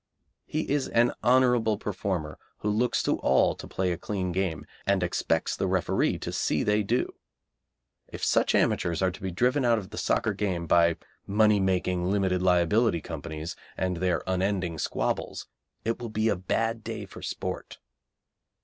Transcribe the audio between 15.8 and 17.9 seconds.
it will be a bad day for sport.